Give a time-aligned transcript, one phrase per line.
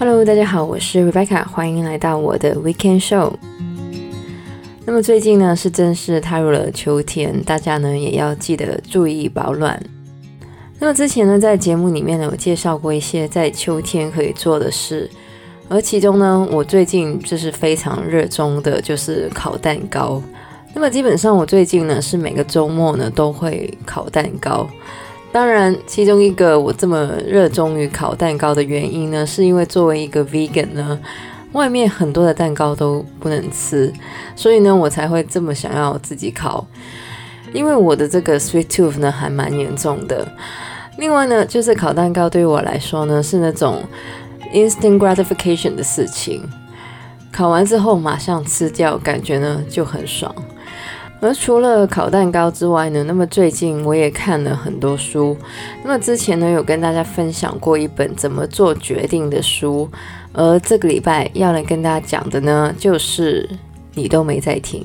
[0.00, 3.34] Hello，大家好，我是 Rebecca，欢迎来到我的 Weekend Show。
[4.86, 9.78] 那么最近呢是正式踏入了秋天，大家呢也要记得注意保暖。
[10.78, 15.10] 那么之前呢在节目里面呢有介绍过一些在秋天可以做的事，
[15.68, 20.22] 而其中呢我最近就是非常热衷的就是烤蛋糕。
[20.72, 24.66] 那么基本上我最近呢是每个周末呢都会烤蛋糕。
[25.32, 30.98] 当然，其中一个我这么热衷于烤蛋糕的原因呢，是因为作为一个 vegan 呢，
[31.52, 33.92] 外面很多的蛋糕都不能吃，
[34.34, 36.66] 所以呢，我才会这么想要自己烤。
[37.52, 40.26] 因为我的这个 sweet tooth 呢还蛮严重的。
[40.98, 43.82] 另外呢，就是烤蛋糕对于我来说呢是那种
[44.52, 46.42] instant gratification 的事情，
[47.32, 50.34] 烤完之后马上吃掉，感觉呢就很爽。
[51.20, 55.36] 而除了烤蛋糕之外呢，那么最近我也看了很多书。
[55.84, 59.88] 那么之前呢，有跟大家分享过一本怎么做决定的书。
[60.32, 63.48] 而这个礼拜要来跟大家讲的呢，就是
[63.94, 64.82] 你都没在听。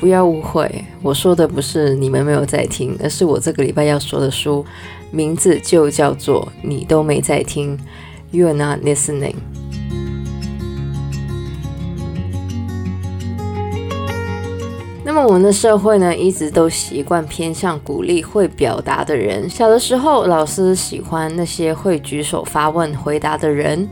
[0.00, 4.66] 不要误会，我说的不是你们没有在听，而是我这个礼拜要说的书，
[5.12, 7.78] 名字就叫做你都没在听
[8.32, 9.36] （You Are not listening。
[15.14, 19.46] 那么我们的社会呢，一直都习惯偏向鼓励会表达的人。
[19.46, 23.86] 小的时候，老师喜欢那些会举手发问、回答的人。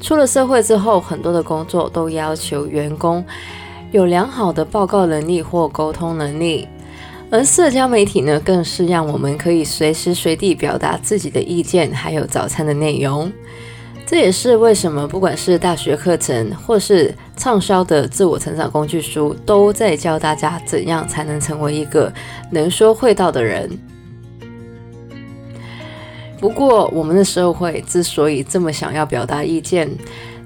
[0.00, 3.24] 出了社会之后，很多的工作都要求员工
[3.92, 6.66] 有良好的报告能力或沟通能力。
[7.30, 13.30] 而社交媒体呢，更是让我们可以随时随地表达自己的意见，还有早餐的内容。
[14.06, 22.12] 这也是为什么，不管是大学课程，或是畅销的自我成长工具书，都在教大家怎样才能成为一个
[22.50, 23.70] 能说会道的人。
[26.38, 29.90] 不过，我们的社会之所以这么想要表达意见，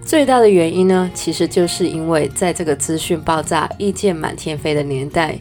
[0.05, 5.37] 最大的原因呢，其实就是因为在这个资讯爆炸、意见满天飞的年代，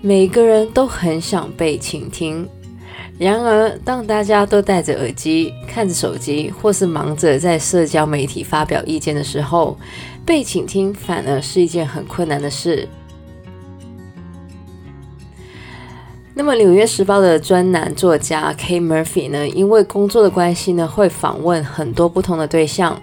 [0.00, 2.46] 每个人都很想被倾听。
[3.18, 9.78] 然而，当大家都戴着耳机、看着手机，或是忙着在社交媒体发表意见的时候，
[10.26, 12.88] 被倾听反而是一件很困难的事。
[16.34, 18.80] 那么，《纽约时报》的专栏作家 K.
[18.80, 23.00] Murphy 呢，因为工作的关系呢，会访问很多不同的对象。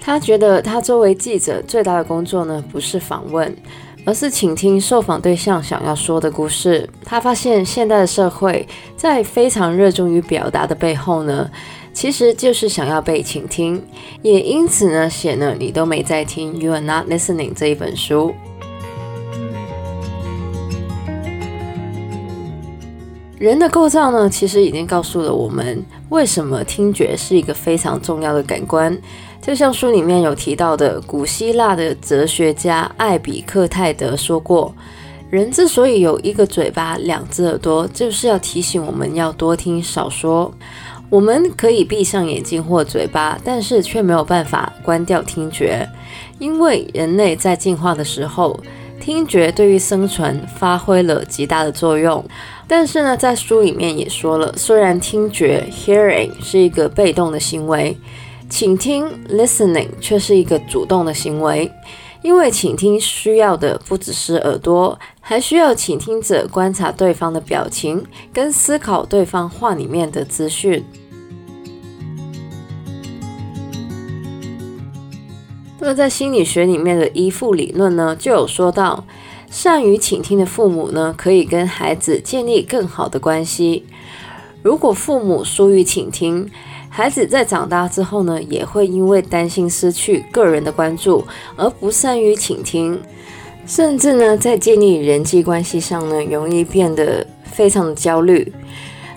[0.00, 3.54] 他觉得，他作为记者最大的工作呢，不是访问。
[4.04, 6.88] 而是倾听受访对象想要说的故事。
[7.04, 8.66] 他发现，现代的社会
[8.96, 11.50] 在非常热衷于表达的背后呢，
[11.92, 13.82] 其实就是想要被倾听。
[14.22, 18.34] 也因此呢，写了你都没在听，You are not listening 这一本书。
[23.38, 28.96] 人的构造呢，其实已经告诉了我们，为什么听觉是一个非常重要的感官。
[29.44, 34.74] 就像书里面有提到的，古希腊的哲学家艾比克泰德说过，
[35.28, 40.50] 人之所以有一个嘴巴、两只耳朵，就是要提醒我们要多听少说。
[41.10, 45.86] 我们可以闭上眼睛或嘴巴，但是却没有办法关掉听觉，
[46.38, 48.58] 因为人类在进化的时候，
[48.98, 52.24] 听觉对于生存发挥了极大的作用。
[52.66, 57.94] 但是呢，在书里面也说了，虽然听觉 （hearing） 是一个被动的行为。
[58.48, 61.70] 倾听 （listening） 却是一个主动的行为，
[62.22, 70.84] 因为倾听需要的不只是耳朵，还需要倾听者观察对方的表情，跟思考对方话里面的资讯。
[75.80, 79.04] 那么，在心理学里面的依附理论呢，就有说到，
[79.50, 83.84] 善于倾听的父母呢，可以跟孩子建立更好的关系。
[84.62, 86.50] 如果父母疏于倾听，
[86.96, 91.24] 孩子在长大之后呢，也会因为担心失去个人的关注
[91.56, 92.96] 而不善于倾听，
[93.66, 98.52] 甚至呢，在建立人际关系上呢，容易变得非常的焦虑。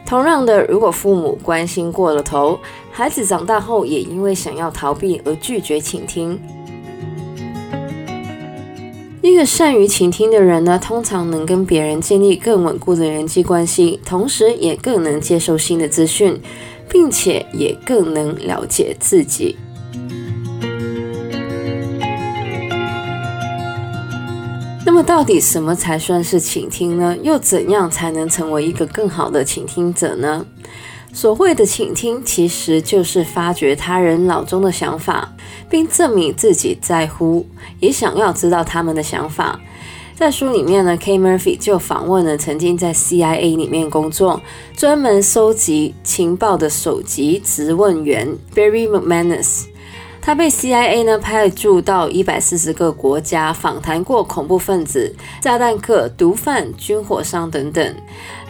[0.07, 2.59] 同样的，如果父母关心过了头，
[2.91, 6.39] 孩子长大后也因为想要逃避而拒绝倾听。
[9.21, 16.41] 一个善于倾听的人呢，通常能跟别人建立更稳固的人际关系，同时也更能接受新的资讯。
[16.89, 19.57] 并且也更能了解自己。
[24.85, 27.15] 那么，到底什么才算是倾听呢？
[27.21, 30.45] 又怎样才能成为一个更好的倾听者呢？
[31.13, 35.33] 所谓的倾听，其实就是发掘他人脑中的想法，
[35.69, 37.45] 并证明自己在乎，
[37.79, 39.59] 也想要知道他们的想法。
[40.17, 41.19] 在书里面呢，K.
[41.19, 44.41] Murphy 就访问了曾经在 CIA 里面工作、
[44.75, 49.65] 专门收集情报的首席质问员 Barry McManus。
[50.19, 57.95] 他被 CIA 呢派驻到一百四十个国家，访谈过恐怖分子、炸弹客、毒贩、军火商等等。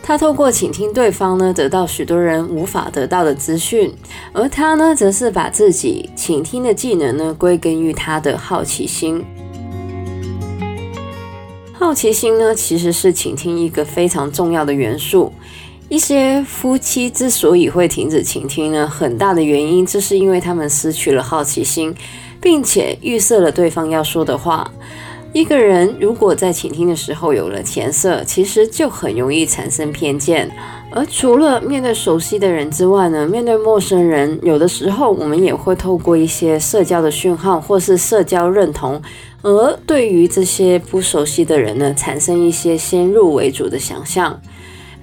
[0.02, 3.94] 他透过倾听对方呢，得到许多人无法得到的资讯，
[4.32, 9.22] 而他呢，则是把自己倾听的技能呢，归根于他的好奇心。
[11.80, 15.32] 好奇心呢，其实是倾听一个非常重要的元素。
[15.90, 21.96] 一些夫妻之所以会停止倾听呢，很大的原因就是因为他们失去了好奇心，
[22.42, 24.70] 并且预设了对方要说的话。
[25.34, 30.50] 一个人如果在倾听的时候有了前色，其实就很容易产生偏见。
[30.90, 39.00] 而除了面对熟悉的人之外呢，面对陌生人，有的时候我们也会透过一些社交的讯号或是社交认同，
[39.44, 44.42] 而对于这些不熟悉的人呢，产生一些先入为主的想象。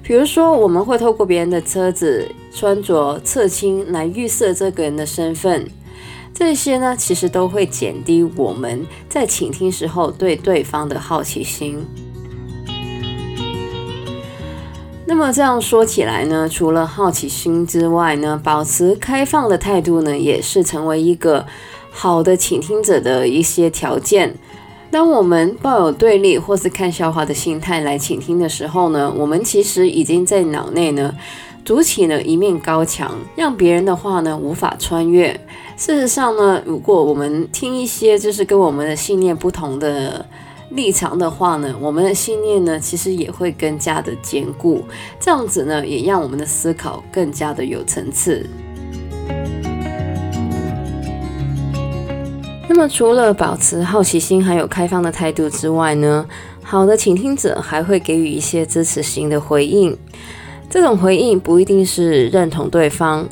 [0.02, 5.66] 比如说，我们会透过别人的车子、穿着、侧倾来预设这个人的身份，
[6.34, 11.86] 这些呢，其实都会减低我们在倾听时候对对方的好奇心。
[15.06, 21.46] 那么这样说起来呢，除了好奇心之外呢，保持开放的态度呢，也是成为一个
[21.96, 24.34] 好的倾听者的一些条件。
[24.90, 31.14] 当我们抱有对立或是看笑话的心态来倾听的时候呢，我们其实已经在脑内呢
[31.64, 35.32] 筑起了一面高墙，让别人的话呢无法穿越。
[35.76, 40.24] 事实上呢，如果我们听一些就是跟我们的信念不同的
[40.70, 44.84] 立场的话呢，我们的信念呢其实也会更加的坚固，
[45.18, 48.46] 这样子呢也让我们的思考更加的有层次。
[52.66, 56.26] 那么，除了保持好奇心，还有开放的态度之外呢，
[56.62, 59.96] 好的倾听者还会给予一些支持型的回应。
[60.68, 63.28] 这种回应不一定是认同对方。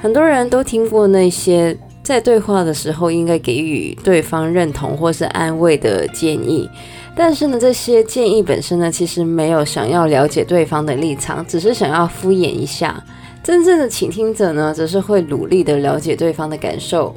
[0.00, 6.68] 很多人都听过那些在对话的时候应该给予对方认同或是安慰的建议，
[7.16, 13.02] 但是呢，这些建议本身呢，其实没有想要了解对方的立场，只是想要敷衍一下。
[13.42, 17.14] 真正的倾听者呢，则是会努力的了解对方的感受。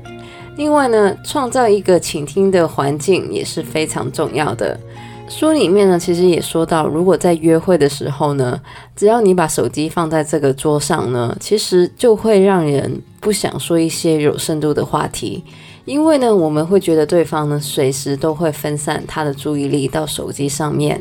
[0.57, 4.77] 另外呢，创造一个倾听的环境也是非常重要的。
[5.29, 8.59] 书里面呢，其实也说到，如果在约会的时候呢，
[8.95, 15.43] 只要你把手机放在这个桌上呢，其实就会让人不想说一些有深度的话题，
[15.85, 20.99] 因为呢，我们会觉得对方呢，随时都会分散他的注意力到手机上面。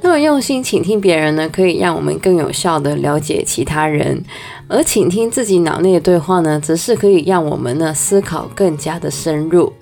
[0.00, 4.22] 那么用心倾听别人呢，可以让我们更有效地了解其他人。
[4.68, 9.72] 而倾听自己脑内的对话呢，则是可以让我们呢思考更加的深入，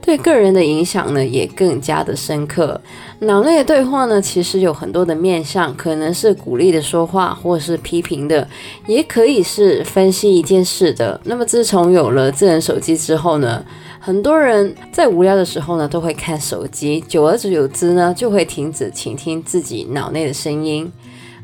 [0.00, 2.80] 对个人的影响呢也更加的深刻。
[3.20, 8.48] 脑内的对话呢，其实有很多的面向，可能是鼓励的说话，或是批评的，
[8.86, 11.20] 也可以是分析一件事的。
[11.24, 13.64] 那么自从有了智能手机之后呢，
[14.00, 20.90] 很多人在无聊的时候呢都会看手机，久而久之呢就会停止倾听自己脑内的声音。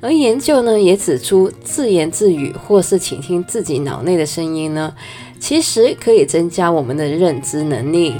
[0.00, 4.94] 而研究呢也指出，自言自语或是倾听自己脑内的声音呢，
[5.40, 8.14] 其实可以增加我们的认知能力。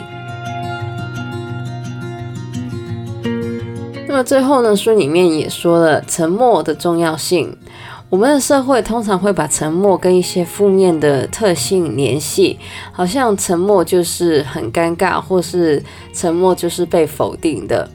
[4.09, 7.57] 那么最后呢，书里面也说了沉默的重要性。
[8.11, 12.59] 我们的社会通常会把沉默跟一些负面的特性联系，
[12.91, 15.81] 好像沉默就是很尴尬，或是
[16.13, 17.89] 沉默就是被否定的。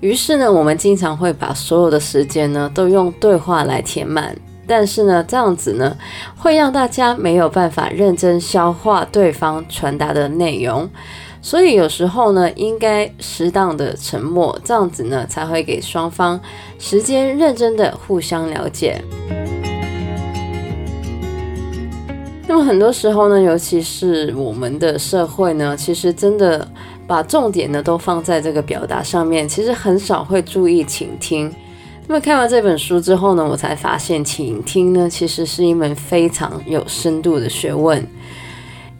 [0.00, 4.34] 于是呢，我们经常会把所有的时间呢都用对话来填满，
[4.66, 5.94] 但是呢，这样子呢
[6.38, 10.88] 会让大家没有办法认真消化对方传达的内容，
[11.42, 16.40] 所以有时候呢，应该适当的沉默，这样子呢才会给双方
[16.78, 19.04] 时间认真的互相了解。
[22.46, 26.66] 那么很多时候呢，尤其是我们的社会呢，其实真的。
[27.10, 31.52] 把重点呢都放在这个表达上面，其实很少会注意倾听。
[32.06, 38.06] 那么看完这本书之后呢，我才发现倾听呢其实是一门非常有深度的学问。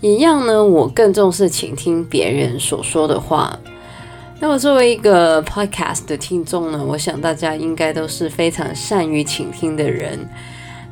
[0.00, 3.56] 一样呢，我更重视倾听别人所说的话。
[4.40, 10.18] 那么作为一个 podcast 的听众呢，我想大家应该都是非常善于倾听的人。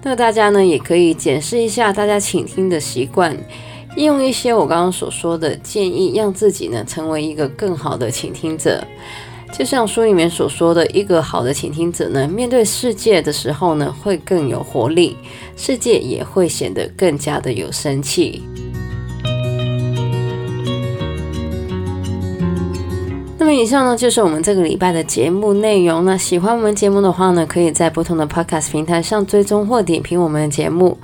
[0.05, 3.37] 那么大家呢也可以检视一下大家倾听的习惯。
[3.99, 8.81] 利用一些我刚刚所说的建议，让自己呢成为一个更好的倾听者。
[9.53, 15.17] 就像书里面所说的，一个好的倾听者呢，面对世界的时候呢，会更有活力，
[15.57, 18.45] 世界也会显得更加的有生气。
[23.37, 26.05] 那么以上呢，就是我们这个礼拜的节目内容。
[26.05, 30.97] 那喜欢我们节目的话呢，可以在不同的 Podcast 平台上追踪或点评我们的节目。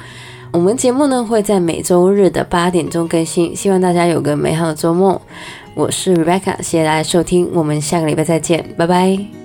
[0.55, 5.21] 我们节目呢会在每周日的八点钟更新，希望大家有个美好的周末。
[5.75, 9.44] 我是 Rebecca，谢谢大家收听，我们下个礼拜再见，拜拜。